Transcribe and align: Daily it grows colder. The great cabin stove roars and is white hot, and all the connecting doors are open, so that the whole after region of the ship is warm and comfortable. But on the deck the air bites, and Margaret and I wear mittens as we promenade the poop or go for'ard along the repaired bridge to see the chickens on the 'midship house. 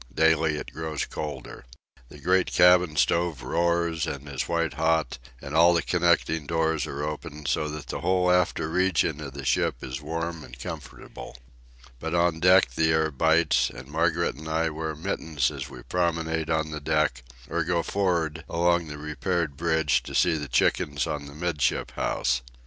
Daily 0.15 0.57
it 0.57 0.73
grows 0.73 1.05
colder. 1.05 1.63
The 2.09 2.17
great 2.17 2.51
cabin 2.51 2.95
stove 2.95 3.43
roars 3.43 4.07
and 4.07 4.27
is 4.27 4.47
white 4.49 4.73
hot, 4.73 5.19
and 5.39 5.53
all 5.53 5.75
the 5.75 5.83
connecting 5.83 6.47
doors 6.47 6.87
are 6.87 7.03
open, 7.03 7.45
so 7.45 7.67
that 7.67 7.85
the 7.85 8.01
whole 8.01 8.31
after 8.31 8.67
region 8.67 9.21
of 9.21 9.33
the 9.33 9.45
ship 9.45 9.83
is 9.83 10.01
warm 10.01 10.43
and 10.43 10.59
comfortable. 10.59 11.37
But 11.99 12.15
on 12.15 12.39
the 12.39 12.39
deck 12.39 12.71
the 12.73 12.89
air 12.91 13.11
bites, 13.11 13.69
and 13.69 13.89
Margaret 13.89 14.33
and 14.33 14.49
I 14.49 14.71
wear 14.71 14.95
mittens 14.95 15.51
as 15.51 15.69
we 15.69 15.83
promenade 15.83 16.47
the 16.47 16.81
poop 16.83 17.21
or 17.47 17.63
go 17.63 17.83
for'ard 17.83 18.43
along 18.49 18.87
the 18.87 18.97
repaired 18.97 19.55
bridge 19.55 20.01
to 20.01 20.15
see 20.15 20.35
the 20.35 20.47
chickens 20.47 21.05
on 21.05 21.27
the 21.27 21.35
'midship 21.35 21.91
house. 21.91 22.41